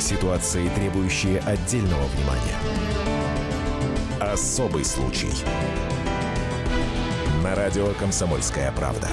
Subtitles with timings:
[0.00, 2.56] Ситуации, требующие отдельного внимания.
[4.20, 5.32] Особый случай.
[7.42, 9.08] На радио «Комсомольская правда».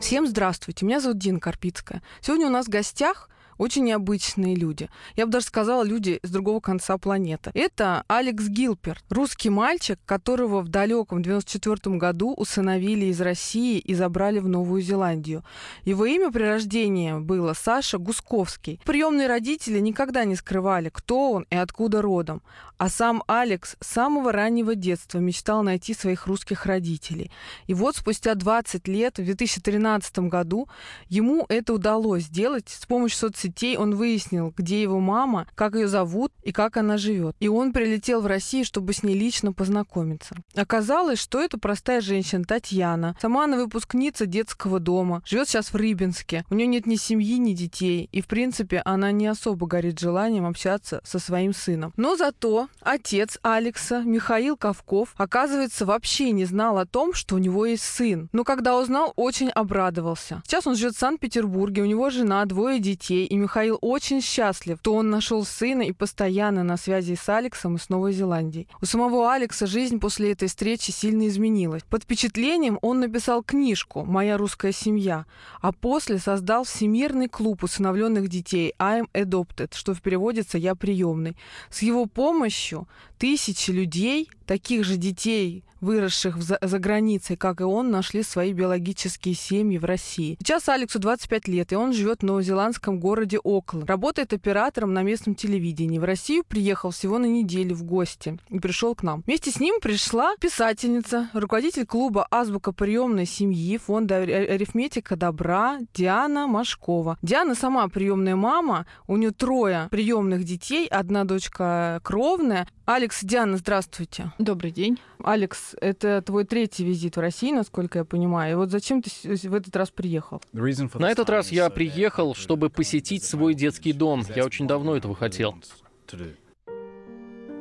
[0.00, 2.00] Всем здравствуйте, меня зовут Дина Карпицкая.
[2.20, 3.28] Сегодня у нас в гостях
[3.58, 4.88] очень необычные люди.
[5.16, 7.50] Я бы даже сказала, люди с другого конца планеты.
[7.54, 14.38] Это Алекс Гилперт, русский мальчик, которого в далеком 94 году усыновили из России и забрали
[14.40, 15.44] в Новую Зеландию.
[15.84, 18.80] Его имя при рождении было Саша Гусковский.
[18.84, 22.42] Приемные родители никогда не скрывали, кто он и откуда родом.
[22.76, 27.30] А сам Алекс с самого раннего детства мечтал найти своих русских родителей.
[27.68, 30.68] И вот спустя 20 лет, в 2013 году,
[31.08, 35.88] ему это удалось сделать с помощью соцсетей соцсетей он выяснил, где его мама, как ее
[35.88, 37.36] зовут и как она живет.
[37.40, 40.34] И он прилетел в Россию, чтобы с ней лично познакомиться.
[40.54, 43.16] Оказалось, что это простая женщина Татьяна.
[43.20, 46.44] Сама она выпускница детского дома, живет сейчас в Рыбинске.
[46.50, 48.08] У нее нет ни семьи, ни детей.
[48.12, 51.92] И, в принципе, она не особо горит желанием общаться со своим сыном.
[51.96, 57.66] Но зато отец Алекса, Михаил Ковков, оказывается, вообще не знал о том, что у него
[57.66, 58.28] есть сын.
[58.32, 60.42] Но когда узнал, очень обрадовался.
[60.46, 64.94] Сейчас он живет в Санкт-Петербурге, у него жена, двое детей, и Михаил очень счастлив, что
[64.94, 68.68] он нашел сына и постоянно на связи с Алексом и с Новой Зеландией.
[68.80, 71.82] У самого Алекса жизнь после этой встречи сильно изменилась.
[71.82, 75.26] Под впечатлением он написал книжку «Моя русская семья»,
[75.60, 81.36] а после создал Всемирный клуб усыновленных детей «I'm Adopted», что в переводится «Я приемный».
[81.70, 82.86] С его помощью
[83.18, 89.34] тысячи людей, таких же детей, выросших за, за границей, как и он, нашли свои биологические
[89.34, 90.36] семьи в России.
[90.40, 93.88] Сейчас Алексу 25 лет, и он живет в новозеландском городе Окленд.
[93.88, 95.98] Работает оператором на местном телевидении.
[95.98, 99.22] В Россию приехал всего на неделю в гости и пришел к нам.
[99.26, 107.18] Вместе с ним пришла писательница, руководитель клуба «Азбука приемной семьи» фонда «Арифметика добра» Диана Машкова.
[107.22, 112.66] Диана сама приемная мама, у нее трое приемных детей, одна дочка кровная.
[112.86, 114.30] Алекс, Диана, здравствуйте.
[114.38, 115.00] Добрый день.
[115.22, 118.52] Алекс, это твой третий визит в Россию, насколько я понимаю.
[118.52, 119.10] И вот зачем ты
[119.48, 120.42] в этот раз приехал?
[120.52, 124.22] На этот раз я приехал, чтобы посетить свой детский дом.
[124.36, 125.54] Я очень давно этого хотел.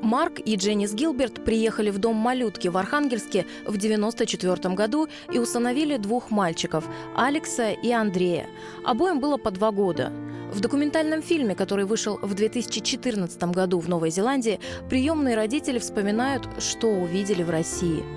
[0.01, 5.95] Марк и Дженнис Гилберт приехали в дом малютки в Архангельске в 1994 году и усыновили
[5.95, 6.83] двух мальчиков–
[7.16, 8.47] Алекса и Андрея.
[8.83, 10.12] Обоим было по два года.
[10.53, 14.59] В документальном фильме, который вышел в 2014 году в Новой Зеландии,
[14.90, 18.03] приемные родители вспоминают, что увидели в России–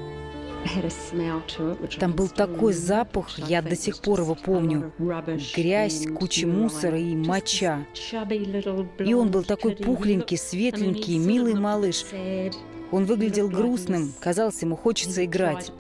[1.99, 4.93] там был такой запах, я до сих пор его помню.
[5.55, 7.87] Грязь, куча мусора и моча.
[8.99, 12.05] И он был такой пухленький, светленький, милый малыш.
[12.93, 15.73] Он выглядел грустным, казалось, ему хочется играть.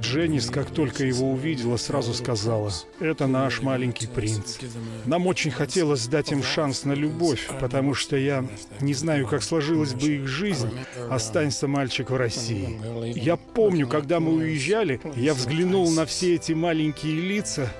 [0.00, 4.58] Дженнис, как только его увидела, сразу сказала, «Это наш маленький принц».
[5.04, 8.46] Нам очень хотелось дать им шанс на любовь, потому что я
[8.80, 10.70] не знаю, как сложилась бы их жизнь,
[11.10, 12.78] останься мальчик в России.
[13.18, 17.72] Я помню, когда мы уезжали, я взглянул на все эти маленькие лица.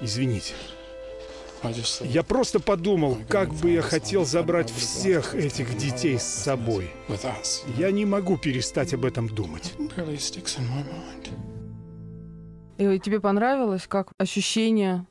[0.00, 0.54] Извините.
[2.00, 6.90] Я просто подумал, как бы я хотел забрать всех этих детей с собой.
[7.78, 9.74] Я не могу перестать об этом думать.
[12.76, 15.06] И тебе понравилось, как ощущение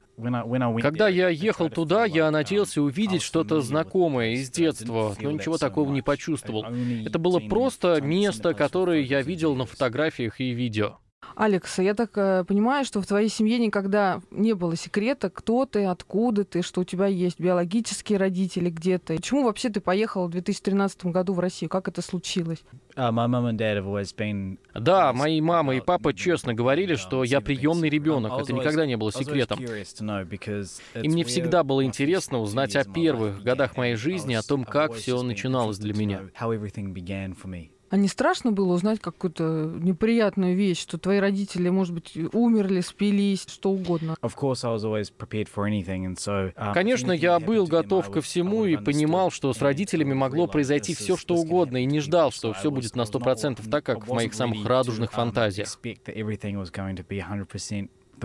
[0.81, 6.01] когда я ехал туда, я надеялся увидеть что-то знакомое из детства, но ничего такого не
[6.01, 6.65] почувствовал.
[7.05, 10.99] Это было просто место, которое я видел на фотографиях и видео.
[11.35, 15.85] Алекс, я так э, понимаю, что в твоей семье никогда не было секрета, кто ты,
[15.85, 19.15] откуда ты, что у тебя есть биологические родители где-то.
[19.15, 21.69] Почему вообще ты поехал в 2013 году в Россию?
[21.69, 22.63] Как это случилось?
[22.95, 28.33] Uh, да, мои мама и папа честно говорили, что я приемный ребенок.
[28.39, 29.59] Это никогда не было секретом.
[29.59, 35.21] И мне всегда было интересно узнать о первых годах моей жизни, о том, как все
[35.23, 36.21] начиналось для меня.
[37.93, 43.45] А не страшно было узнать какую-то неприятную вещь, что твои родители, может быть, умерли, спились,
[43.47, 44.15] что угодно?
[46.57, 51.15] Uh, Конечно, я был готов ко всему и понимал, что с родителями могло произойти все,
[51.15, 54.33] что угодно, и не ждал, что все будет на сто процентов так, как в моих
[54.33, 55.13] самых радужных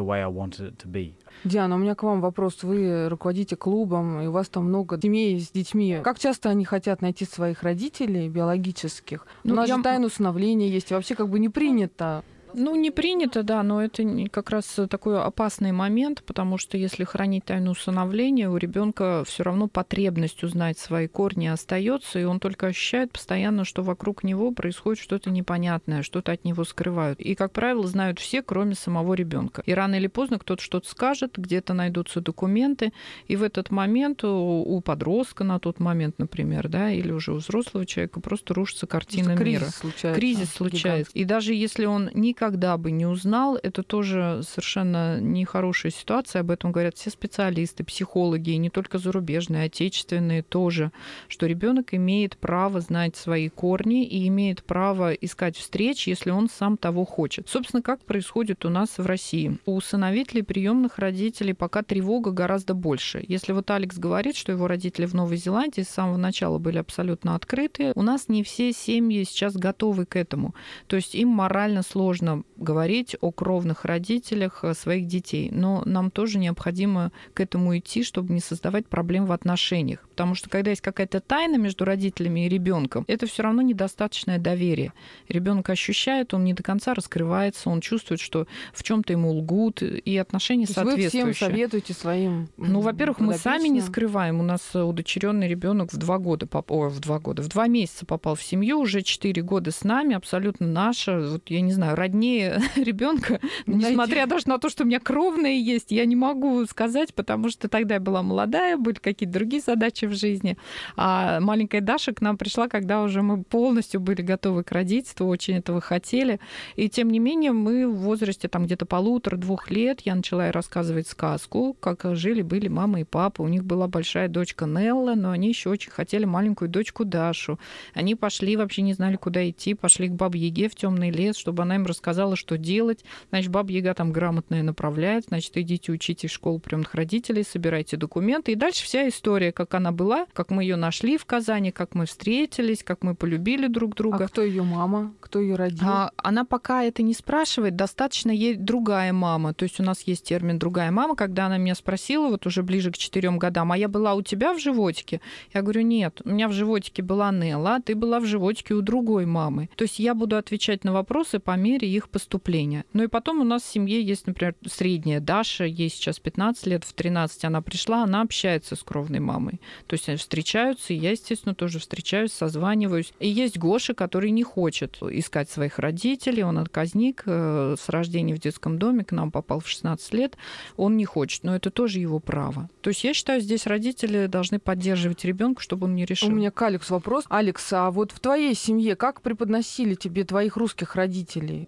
[0.02, 1.14] um, фантазиях.
[1.44, 2.62] Диана, у меня к вам вопрос.
[2.62, 6.00] Вы руководите клубом, и у вас там много семей с детьми.
[6.02, 9.26] Как часто они хотят найти своих родителей биологических?
[9.44, 9.76] Ну, у нас я...
[9.76, 10.90] же тайна усыновления есть.
[10.90, 12.24] И вообще как бы не принято
[12.54, 17.44] Ну, не принято, да, но это как раз такой опасный момент, потому что если хранить
[17.44, 23.12] тайну усыновления, у ребенка все равно потребность узнать свои корни остается, и он только ощущает
[23.12, 27.20] постоянно, что вокруг него происходит что-то непонятное, что-то от него скрывают.
[27.20, 29.62] И, как правило, знают все, кроме самого ребенка.
[29.66, 32.92] И рано или поздно кто-то что-то скажет, где-то найдутся документы,
[33.26, 37.36] и в этот момент у, у подростка на тот момент, например, да, или уже у
[37.36, 39.60] взрослого человека просто рушится картина Просто мира.
[39.60, 40.20] кризис случается.
[40.20, 41.12] Кризис случается.
[41.14, 46.40] И даже если он никогда бы не узнал, это тоже совершенно нехорошая ситуация.
[46.40, 50.92] Об этом говорят все специалисты, психологи, и не только зарубежные, отечественные тоже,
[51.26, 56.76] что ребенок имеет право знать свои корни и имеет право искать встреч, если он сам
[56.76, 57.48] того хочет.
[57.48, 59.58] Собственно, как происходит у нас в России.
[59.66, 63.24] У усыновителей приемных родителей пока тревога гораздо больше.
[63.26, 67.34] Если вот Алекс говорит, что его родители в Новой Зеландии с самого начала были абсолютно
[67.34, 70.54] открыты, у нас не все семьи сейчас готовы к этому.
[70.86, 75.50] То есть им морально сложно говорить о кровных родителях э, своих детей.
[75.52, 80.06] Но нам тоже необходимо к этому идти, чтобы не создавать проблем в отношениях.
[80.10, 84.92] Потому что когда есть какая-то тайна между родителями и ребенком, это все равно недостаточное доверие.
[85.28, 90.16] Ребенок ощущает, он не до конца раскрывается, он чувствует, что в чем-то ему лгут, и
[90.16, 91.32] отношения То есть вы соответствующие.
[91.34, 94.40] всем советуете своим Ну, во-первых, мы сами не скрываем.
[94.40, 98.06] У нас удочеренный ребенок в два года, поп- ой, в два года, в два месяца
[98.06, 101.20] попал в семью, уже четыре года с нами, абсолютно наша.
[101.20, 103.90] Вот я не знаю, роднее ребенка, Найти.
[103.90, 107.68] несмотря даже на то, что у меня кровные есть, я не могу сказать, потому что
[107.68, 110.56] тогда я была молодая, были какие-то другие задачи в жизни.
[110.96, 115.54] А маленькая Даша к нам пришла, когда уже мы полностью были готовы к родительству, очень
[115.54, 116.40] этого хотели.
[116.76, 121.08] И тем не менее, мы в возрасте там где-то полутора-двух лет я начала ей рассказывать
[121.08, 123.42] сказку, как жили-были мама и папа.
[123.42, 127.58] У них была большая дочка Нелла, но они еще очень хотели маленькую дочку Дашу.
[127.94, 131.62] Они пошли, вообще не знали, куда идти, пошли к бабе Яге в темный лес, чтобы
[131.62, 133.04] она им рассказала, что делать.
[133.30, 138.52] Значит, баба Яга там грамотная направляет, значит, идите учитесь в школу приемных родителей, собирайте документы.
[138.52, 142.06] И дальше вся история, как она была, как мы ее нашли в Казани, как мы
[142.06, 144.24] встретились, как мы полюбили друг друга.
[144.24, 145.12] А кто ее мама?
[145.20, 145.86] Кто ее родил?
[145.86, 149.54] А, она пока это не спрашивает, достаточно ей другая мама.
[149.54, 152.90] То есть у нас есть термин другая мама, когда она меня спросила, вот уже ближе
[152.90, 155.20] к четырем годам, а я была у тебя в животике?
[155.52, 158.80] Я говорю, нет, у меня в животике была Нелла, а ты была в животике у
[158.80, 159.68] другой мамы.
[159.76, 162.84] То есть я буду отвечать на вопросы по мере их поступления.
[162.92, 166.84] Ну и потом у нас в семье есть, например, средняя Даша, ей сейчас 15 лет,
[166.84, 169.60] в 13 она пришла, она общается с кровной мамой.
[169.86, 173.12] То есть они встречаются, и я, естественно, тоже встречаюсь, созваниваюсь.
[173.18, 178.40] И есть Гоша, который не хочет искать своих родителей, он отказник э, с рождения в
[178.40, 180.36] детском доме, к нам попал в 16 лет,
[180.76, 182.68] он не хочет, но это тоже его право.
[182.82, 186.28] То есть я считаю, здесь родители должны поддерживать ребенка, чтобы он не решил.
[186.28, 187.24] У меня к Алексу вопрос.
[187.28, 191.66] Алекс, а вот в твоей семье как преподносили тебе твоих русских родителей?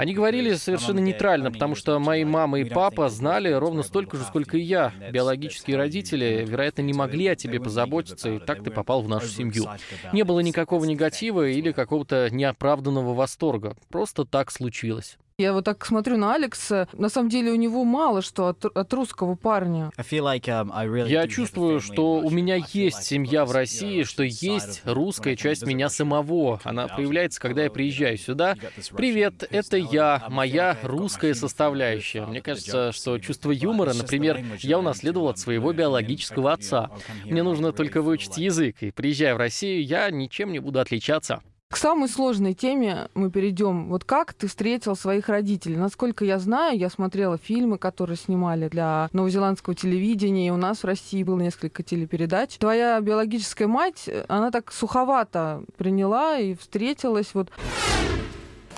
[0.00, 4.56] Они говорили совершенно нейтрально, потому что мои мама и папа знали ровно столько же, сколько
[4.56, 4.92] и я.
[5.10, 9.66] Биологические родители, вероятно, не могли о тебе позаботиться, и так ты попал в нашу семью.
[10.12, 13.76] Не было никакого негатива или какого-то неоправданного восторга.
[13.88, 15.18] Просто так случилось.
[15.42, 16.86] Я вот так смотрю на Алекса.
[16.92, 19.90] На самом деле у него мало что от, от русского парня.
[19.98, 26.60] Я чувствую, что у меня есть семья в России, что есть русская часть меня самого.
[26.62, 28.54] Она появляется, когда я приезжаю сюда.
[28.96, 32.24] Привет, это я, моя русская составляющая.
[32.24, 36.92] Мне кажется, что чувство юмора, например, я унаследовал от своего биологического отца.
[37.24, 41.42] Мне нужно только выучить язык, и приезжая в Россию, я ничем не буду отличаться.
[41.72, 43.88] К самой сложной теме мы перейдем.
[43.88, 45.76] Вот как ты встретил своих родителей?
[45.76, 50.84] Насколько я знаю, я смотрела фильмы, которые снимали для новозеландского телевидения, и у нас в
[50.84, 52.58] России было несколько телепередач.
[52.58, 57.32] Твоя биологическая мать, она так суховато приняла и встретилась.
[57.32, 57.48] Вот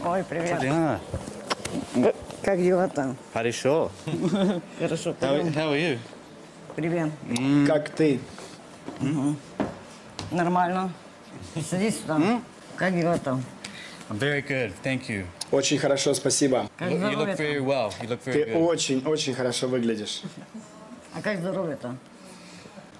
[0.04, 0.62] Ой, привет.
[0.62, 1.00] Diana,
[2.44, 3.16] Как дела там?
[3.32, 3.90] хорошо.
[4.78, 5.98] Хорошо, How, how are you?
[6.76, 7.10] Привет.
[7.66, 8.20] Как ты?
[10.30, 10.92] Нормально.
[11.68, 12.20] Садись сюда.
[12.76, 13.42] Как дела там?
[14.10, 15.24] I'm very good, thank you.
[15.50, 16.68] Очень хорошо, спасибо.
[16.78, 17.90] Как You, you look very well.
[18.02, 18.62] You look very Ты good.
[18.64, 20.22] очень-очень хорошо выглядишь.
[21.14, 21.98] А как здоровье там?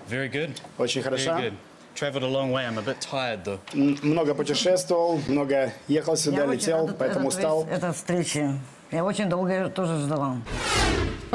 [0.09, 0.51] Very good.
[0.79, 1.31] Очень Very хорошо.
[1.33, 1.53] good.
[1.95, 2.67] Traveled a long way.
[2.67, 3.59] I'm a bit tired though.
[4.03, 7.67] Много путешествовал, много ехал сюда, Я очень летел, рада поэтому этой- устал.
[7.71, 8.51] этой встречи.
[8.91, 10.37] Я очень долго её тоже ждала.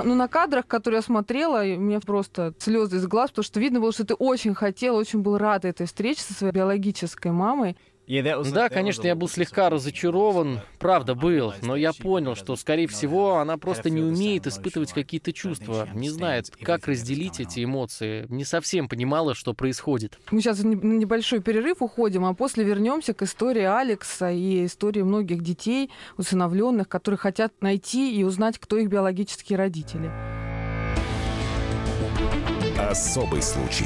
[0.01, 3.79] Ну, на кадрах, которые я смотрела, у меня просто слезы из глаз, потому что видно
[3.81, 7.75] было, что ты очень хотел, очень был рад этой встрече со своей биологической мамой.
[8.09, 13.57] Да, конечно, я был слегка разочарован, правда был, но я понял, что, скорее всего, она
[13.57, 19.35] просто не умеет испытывать какие-то чувства, не знает, как разделить эти эмоции, не совсем понимала,
[19.35, 20.17] что происходит.
[20.31, 25.43] Мы сейчас на небольшой перерыв уходим, а после вернемся к истории Алекса и истории многих
[25.43, 30.09] детей, усыновленных, которые хотят найти и узнать, кто их биологические родители.
[32.75, 33.85] Особый случай.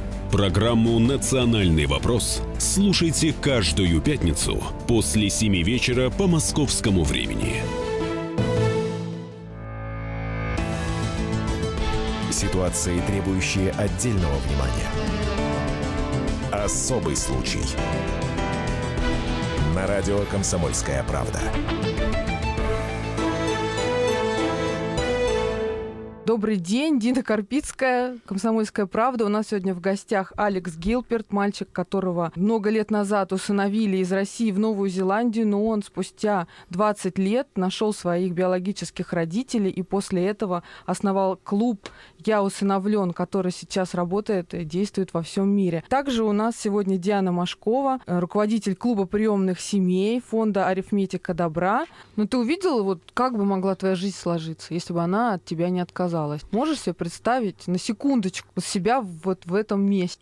[0.31, 7.55] Программу «Национальный вопрос» слушайте каждую пятницу после 7 вечера по московскому времени.
[12.31, 14.87] Ситуации, требующие отдельного внимания.
[16.49, 17.59] Особый случай.
[19.75, 21.41] На радио «Комсомольская правда».
[26.31, 29.25] Добрый день, Дина Карпицкая, «Комсомольская правда».
[29.25, 34.49] У нас сегодня в гостях Алекс Гилперт, мальчик, которого много лет назад усыновили из России
[34.51, 40.63] в Новую Зеландию, но он спустя 20 лет нашел своих биологических родителей и после этого
[40.85, 41.89] основал клуб
[42.25, 45.83] «Я усыновлен», который сейчас работает и действует во всем мире.
[45.89, 51.85] Также у нас сегодня Диана Машкова, руководитель клуба приемных семей фонда «Арифметика добра».
[52.15, 55.69] Но ты увидела, вот как бы могла твоя жизнь сложиться, если бы она от тебя
[55.69, 56.41] не отказалась?
[56.51, 60.19] Можешь себе представить на секундочку себя вот в этом месте?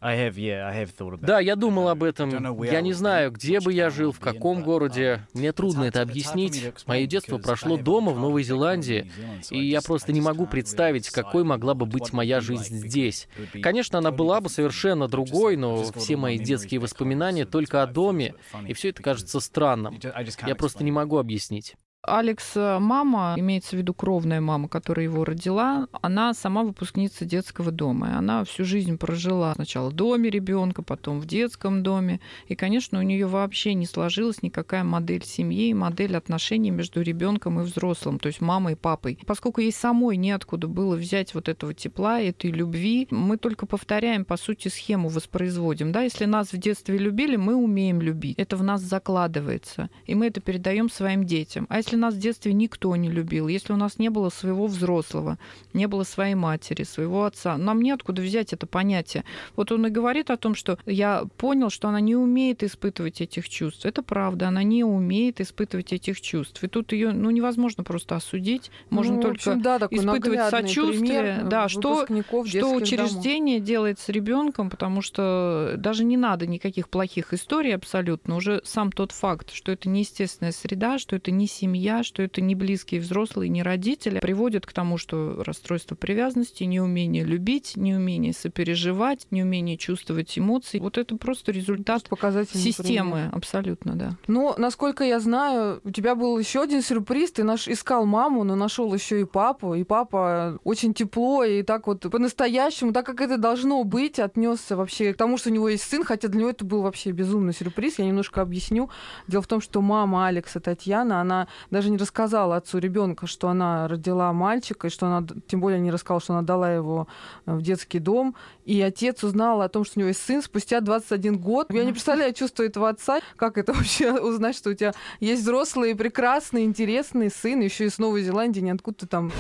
[1.25, 2.29] Да, я думал об этом.
[2.63, 5.27] Я не знаю, где бы я жил, в каком городе.
[5.33, 6.71] Мне трудно это объяснить.
[6.85, 9.11] Мое детство прошло дома, в Новой Зеландии,
[9.49, 13.27] и я просто не могу представить, какой могла бы быть моя жизнь здесь.
[13.61, 18.35] Конечно, она была бы совершенно другой, но все мои детские воспоминания только о доме,
[18.67, 19.99] и все это кажется странным.
[20.45, 21.75] Я просто не могу объяснить.
[22.01, 27.71] Алекс, э, мама, имеется в виду кровная мама, которая его родила, она сама выпускница детского
[27.71, 28.09] дома.
[28.09, 32.21] И она всю жизнь прожила сначала в доме ребенка, потом в детском доме.
[32.47, 37.63] И, конечно, у нее вообще не сложилась никакая модель семьи, модель отношений между ребенком и
[37.63, 39.19] взрослым, то есть мамой и папой.
[39.27, 44.37] Поскольку ей самой неоткуда было взять вот этого тепла, этой любви, мы только повторяем, по
[44.37, 45.91] сути, схему воспроизводим.
[45.91, 46.03] Да?
[46.03, 48.37] Если нас в детстве любили, мы умеем любить.
[48.39, 49.89] Это в нас закладывается.
[50.05, 51.65] И мы это передаем своим детям.
[51.67, 54.67] А если если нас в детстве никто не любил, если у нас не было своего
[54.67, 55.39] взрослого,
[55.73, 59.23] не было своей матери, своего отца, нам неоткуда взять это понятие.
[59.55, 63.49] Вот он и говорит о том, что я понял, что она не умеет испытывать этих
[63.49, 63.85] чувств.
[63.85, 66.63] Это правда, она не умеет испытывать этих чувств.
[66.63, 71.45] И тут ее ну, невозможно просто осудить, можно ну, только общем, да, испытывать сочувствие.
[71.49, 72.05] Да, что,
[72.45, 73.67] что учреждение домов.
[73.67, 78.35] делает с ребенком, потому что даже не надо никаких плохих историй абсолютно.
[78.35, 82.41] Уже сам тот факт, что это неестественная среда, что это не семья, семья, что это
[82.41, 89.27] не близкие взрослые, не родители, приводит к тому, что расстройство привязанности, неумение любить, неумение сопереживать,
[89.31, 90.79] неумение чувствовать эмоции.
[90.79, 93.29] Вот это просто результат просто системы, пример.
[93.31, 94.17] абсолютно, да.
[94.27, 97.31] Но, насколько я знаю, у тебя был еще один сюрприз.
[97.31, 99.73] Ты наш искал маму, но нашел еще и папу.
[99.75, 105.13] И папа очень тепло и так вот по-настоящему, так как это должно быть, отнесся вообще
[105.13, 107.99] к тому, что у него есть сын, хотя для него это был вообще безумный сюрприз.
[107.99, 108.89] Я немножко объясню.
[109.27, 113.87] Дело в том, что мама Алекса Татьяна, она даже не рассказала отцу ребенка, что она
[113.87, 117.07] родила мальчика, и что она, тем более не рассказала, что она дала его
[117.45, 118.35] э, в детский дом.
[118.65, 121.67] И отец узнал о том, что у него есть сын спустя 21 год.
[121.71, 125.95] Я не представляю чувство этого отца, как это вообще узнать, что у тебя есть взрослый,
[125.95, 129.31] прекрасный, интересный сын, еще из Новой Зеландии, не откуда-то там.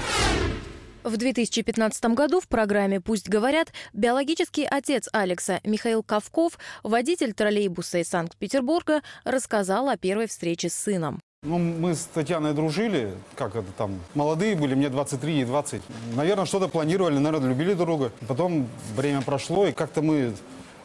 [1.03, 8.09] В 2015 году в программе «Пусть говорят» биологический отец Алекса Михаил Ковков, водитель троллейбуса из
[8.09, 11.19] Санкт-Петербурга, рассказал о первой встрече с сыном.
[11.41, 15.81] Ну, мы с Татьяной дружили, как это там, молодые были, мне 23 и 20.
[16.13, 18.11] Наверное, что-то планировали, наверное, любили друг друга.
[18.27, 20.33] Потом время прошло, и как-то мы,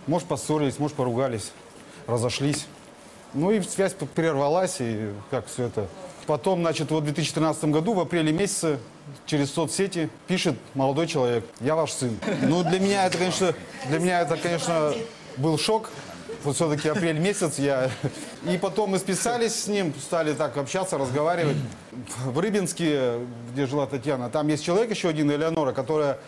[0.07, 1.51] может, поссорились, может, поругались,
[2.07, 2.67] разошлись.
[3.33, 5.89] Ну и связь прервалась, и как все это.
[6.25, 8.79] Потом, значит, вот в 2013 году, в апреле месяце,
[9.27, 12.17] через соцсети пишет молодой человек, я ваш сын.
[12.43, 13.55] Ну, для меня это, конечно,
[13.89, 14.95] для меня это, конечно,
[15.37, 15.91] был шок
[16.45, 17.91] вот все-таки апрель месяц я...
[18.49, 21.57] И потом мы списались с ним, стали так общаться, разговаривать.
[22.25, 23.21] В Рыбинске,
[23.53, 26.19] где жила Татьяна, там есть человек еще один, Элеонора, которая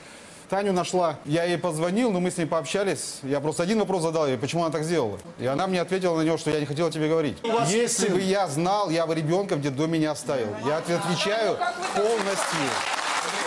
[0.48, 1.18] Таню нашла.
[1.24, 3.18] Я ей позвонил, но мы с ней пообщались.
[3.22, 5.18] Я просто один вопрос задал ей, почему она так сделала.
[5.38, 7.38] И она мне ответила на него, что я не хотела тебе говорить.
[7.68, 10.48] Если бы я знал, я бы ребенка в детдоме не оставил.
[10.64, 11.56] Я отвечаю
[11.94, 12.60] полностью.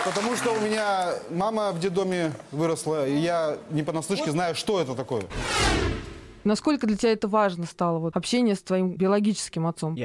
[0.04, 4.94] Потому что у меня мама в детдоме выросла, и я не понаслышке знаю, что это
[4.94, 5.24] такое.
[6.44, 9.96] Насколько для тебя это важно стало, вот, общение с твоим биологическим отцом?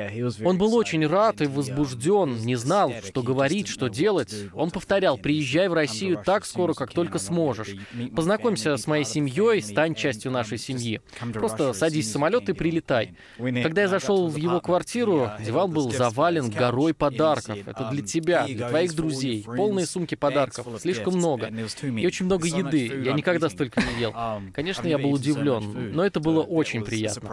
[0.44, 4.34] Он был очень рад и возбужден, не знал, что говорить, что делать.
[4.54, 7.76] Он повторял, приезжай в Россию так скоро, как только сможешь.
[8.16, 11.02] Познакомься с моей семьей, стань частью нашей семьи.
[11.34, 13.16] Просто садись в самолет и прилетай.
[13.38, 17.58] Когда я зашел в его квартиру, диван был завален горой подарков.
[17.66, 19.46] Это для тебя, для твоих друзей.
[19.46, 21.48] Полные сумки подарков, слишком много.
[21.48, 23.04] И очень много еды.
[23.04, 24.14] Я никогда столько не ел.
[24.54, 27.30] Конечно, я был удивлен, но это было очень приятно.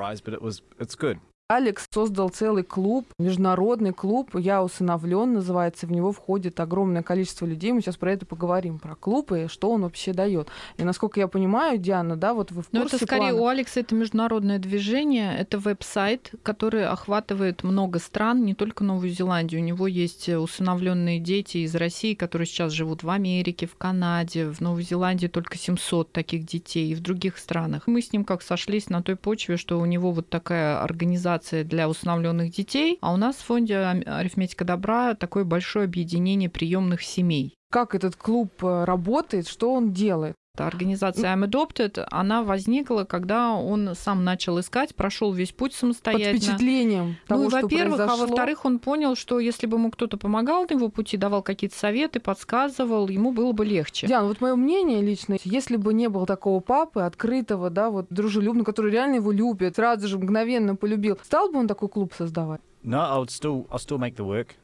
[1.54, 7.72] Алекс создал целый клуб, международный клуб, «Я усыновлен» называется, в него входит огромное количество людей,
[7.72, 10.48] мы сейчас про это поговорим, про клуб и что он вообще дает.
[10.78, 13.42] И насколько я понимаю, Диана, да, вот вы в курсе Ну, это скорее плана?
[13.42, 19.60] у Алекса это международное движение, это веб-сайт, который охватывает много стран, не только Новую Зеландию.
[19.60, 24.60] У него есть усыновленные дети из России, которые сейчас живут в Америке, в Канаде, в
[24.60, 27.82] Новой Зеландии только 700 таких детей и в других странах.
[27.86, 31.88] Мы с ним как сошлись на той почве, что у него вот такая организация для
[31.88, 37.54] усыновленных детей, а у нас в фонде «Арифметика добра» такое большое объединение приемных семей.
[37.70, 40.34] Как этот клуб э, работает, что он делает?
[40.58, 46.32] Организация I'm Adopted, она возникла, когда он сам начал искать, прошел весь путь самостоятельно.
[46.34, 48.26] Под впечатлением того, ну, что во-первых, а произошло.
[48.26, 52.20] во-вторых, он понял, что если бы ему кто-то помогал на его пути, давал какие-то советы,
[52.20, 54.06] подсказывал, ему было бы легче.
[54.06, 58.66] Диана, вот мое мнение лично, если бы не было такого папы, открытого, да, вот дружелюбного,
[58.66, 62.60] который реально его любит, сразу же мгновенно полюбил, стал бы он такой клуб создавать?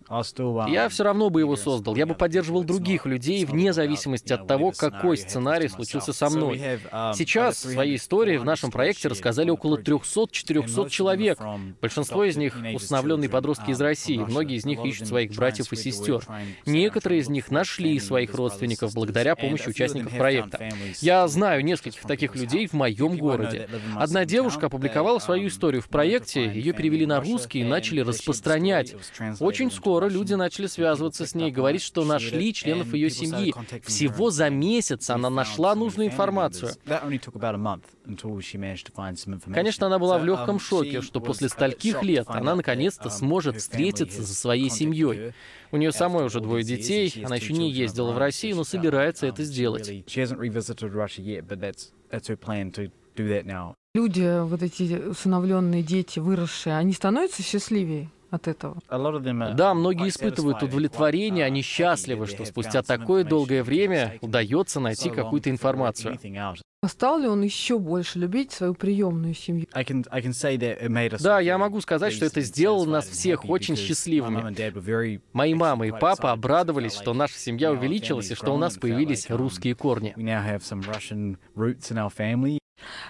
[0.09, 1.95] Um, Я все равно бы его создал.
[1.95, 6.59] Я бы поддерживал других людей вне зависимости от того, какой сценарий случился со мной.
[7.15, 11.39] Сейчас свои истории в нашем проекте рассказали около 300-400 человек.
[11.81, 14.19] Большинство из них— усыновленные подростки из России.
[14.19, 16.23] Многие из них ищут своих братьев и сестер.
[16.67, 20.71] Некоторые из них нашли своих родственников благодаря помощи участников проекта.
[21.01, 23.69] Я знаю нескольких таких людей в моем городе.
[23.97, 28.95] Одна девушка опубликовала свою историю в проекте, ее перевели на русский и начали распространять.
[29.41, 33.55] Очень скоро люди начали связываться с ней, говорить, что нашли членов ее семьи.
[33.85, 36.73] Всего за месяц она нашла нужную информацию.
[39.55, 44.35] Конечно, она была в легком шоке, что после стольких лет она наконец-то сможет встретиться со
[44.35, 45.33] своей семьей.
[45.71, 49.45] У нее самой уже двое детей, она еще не ездила в Россию, но собирается это
[49.45, 49.89] сделать.
[53.99, 58.09] Люди, вот эти усыновленные дети, выросшие, они становятся счастливее?
[58.31, 58.77] от этого?
[58.91, 66.19] Да, многие испытывают удовлетворение, они счастливы, что спустя такое долгое время удается найти какую-то информацию.
[66.81, 69.67] А стал ли он еще больше любить свою приемную семью?
[71.21, 75.21] Да, я могу сказать, что это сделало нас всех очень счастливыми.
[75.33, 79.75] Мои мама и папа обрадовались, что наша семья увеличилась и что у нас появились русские
[79.75, 80.15] корни.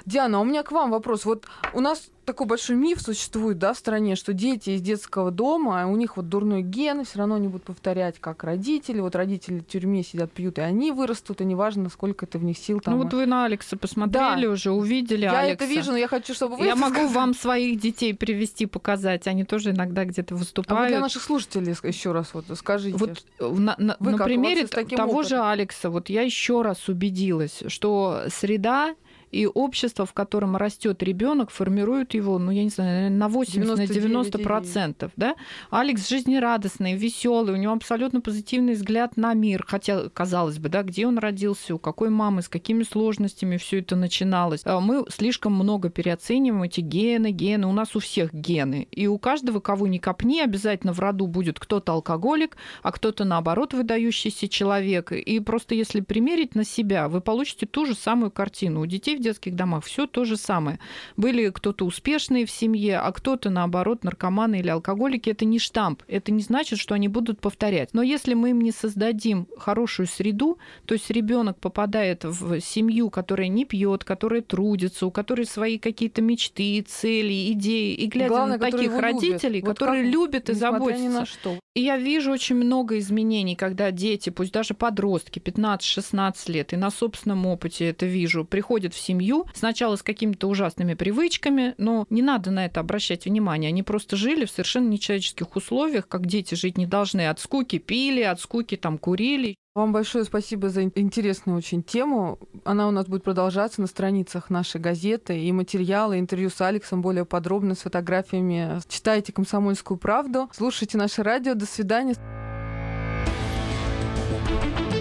[0.07, 1.25] Диана, а у меня к вам вопрос.
[1.25, 5.87] Вот у нас такой большой миф существует да, в стране, что дети из детского дома,
[5.87, 9.01] у них вот дурной ген, все равно они будут повторять, как родители.
[9.01, 12.59] Вот родители в тюрьме сидят, пьют, и они вырастут, и неважно, сколько это в них
[12.59, 12.81] сил.
[12.81, 12.95] Там...
[12.95, 14.53] Ну вот вы на Алекса посмотрели да.
[14.53, 15.55] уже, увидели я Алекса.
[15.55, 17.15] это вижу, но я хочу, чтобы вы Я могу сказали.
[17.15, 19.27] вам своих детей привести, показать.
[19.27, 20.89] Они тоже иногда где-то А вот выступают.
[20.89, 22.99] для наших слушателей еще раз вот скажите.
[22.99, 25.29] Вот на, на, Вы на как, примере того опытом?
[25.29, 28.95] же Алекса, вот я еще раз убедилась, что среда
[29.31, 33.87] и общество, в котором растет ребенок, формирует его, ну, я не знаю, на 80, на
[33.87, 35.35] 90 процентов, да?
[35.71, 41.07] Алекс жизнерадостный, веселый, у него абсолютно позитивный взгляд на мир, хотя, казалось бы, да, где
[41.07, 44.63] он родился, у какой мамы, с какими сложностями все это начиналось.
[44.65, 49.19] А Мы слишком много переоцениваем эти гены, гены, у нас у всех гены, и у
[49.19, 55.13] каждого, кого ни копни, обязательно в роду будет кто-то алкоголик, а кто-то, наоборот, выдающийся человек,
[55.13, 58.81] и просто если примерить на себя, вы получите ту же самую картину.
[58.81, 60.79] У детей в детских домах все то же самое.
[61.17, 65.31] Были кто-то успешные в семье, а кто-то, наоборот, наркоманы или алкоголики.
[65.31, 66.03] Это не штамп.
[66.09, 67.91] Это не значит, что они будут повторять.
[67.93, 73.49] Но если мы им не создадим хорошую среду, то есть ребенок попадает в семью, которая
[73.49, 77.95] не пьет, которая трудится, у которой свои какие-то мечты, цели, идеи.
[77.95, 79.01] И глядя Главное, на таких любят.
[79.01, 81.03] родителей, Вот которые как, любят и заботятся.
[81.03, 81.59] ни на что.
[81.75, 86.91] И я вижу очень много изменений, когда дети, пусть даже подростки, 15-16 лет, и на
[86.91, 92.51] собственном опыте это вижу, приходят в семью сначала с какими-то ужасными привычками, но не надо
[92.51, 93.69] на это обращать внимание.
[93.69, 97.27] Они просто жили в совершенно нечеловеческих условиях, как дети жить не должны.
[97.29, 99.55] От скуки пили, от скуки там курили.
[99.75, 102.39] Вам большое спасибо за интересную очень тему.
[102.65, 107.25] Она у нас будет продолжаться на страницах нашей газеты и материалы, интервью с Алексом более
[107.25, 108.81] подробно, с фотографиями.
[108.89, 111.55] Читайте «Комсомольскую правду», слушайте наше радио.
[111.55, 112.17] До свидания.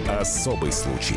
[0.08, 1.16] Особый случай.